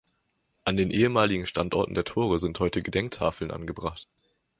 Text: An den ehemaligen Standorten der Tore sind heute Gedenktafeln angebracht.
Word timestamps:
An 0.65 0.77
den 0.77 0.89
ehemaligen 0.89 1.45
Standorten 1.45 1.93
der 1.93 2.03
Tore 2.05 2.39
sind 2.39 2.59
heute 2.59 2.79
Gedenktafeln 2.79 3.51
angebracht. 3.51 4.07